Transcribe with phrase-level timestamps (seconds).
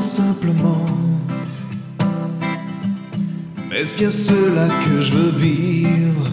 [0.00, 0.86] Simplement.
[3.72, 6.26] Est-ce bien cela que je veux vivre?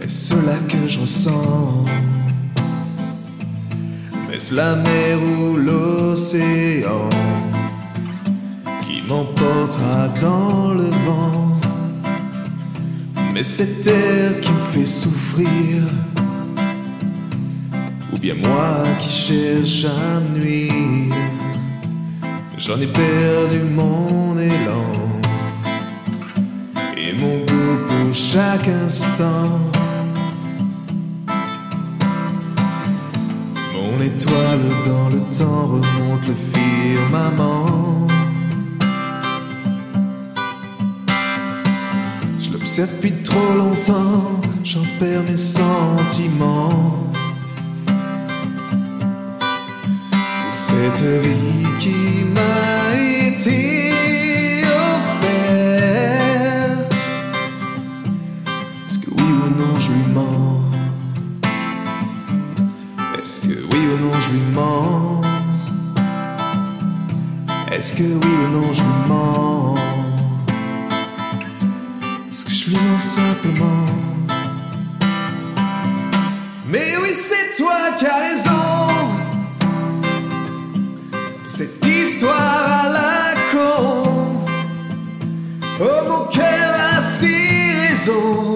[0.00, 1.84] Est-ce cela que je ressens?
[4.32, 7.08] Est-ce la mer ou l'océan
[8.82, 11.56] qui m'emportera dans le vent?
[13.32, 15.82] Mais cette terre qui me fait souffrir
[18.12, 21.25] Ou bien moi qui cherche à me nuire?
[22.58, 24.92] J'en ai perdu mon élan
[26.96, 29.60] Et mon goût pour chaque instant
[33.74, 38.06] Mon étoile dans le temps remonte le firmament.
[42.38, 47.05] Je l'observe depuis trop longtemps, j'en perds mes sentiments.
[50.68, 52.96] Cette vie qui m'a
[53.28, 55.90] été offerte.
[58.84, 60.62] Est-ce que oui ou non je lui mens?
[63.16, 65.22] Est-ce que oui ou non je lui mens?
[67.70, 69.76] Est-ce que oui ou non je lui mens?
[72.32, 74.15] Est-ce que je lui mens simplement?
[81.48, 84.10] Cette histoire à la con
[85.80, 87.26] Oh mon cœur a si
[87.88, 88.55] raison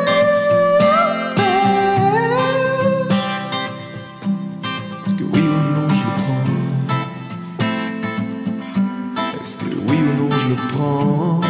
[10.51, 11.41] le prends.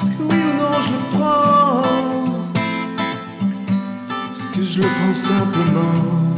[0.00, 1.82] Est-ce que oui ou non je le prends?
[4.30, 6.29] Est-ce que je le prends simplement?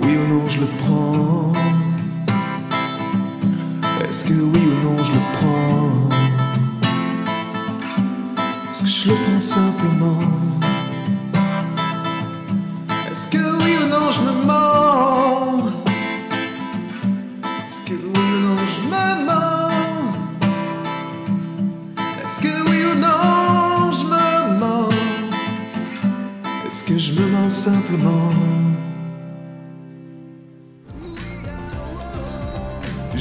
[0.00, 1.52] Oui ou non je le prends.
[4.08, 6.08] Est-ce que oui ou non je le prends?
[8.70, 10.18] Est-ce que je le prends simplement?
[13.10, 15.70] Est-ce que oui ou non je me mens
[17.66, 19.70] Est-ce que oui ou non je me mens
[22.24, 24.88] Est-ce que oui ou non je me mens
[26.66, 28.51] Est-ce que je me mens simplement?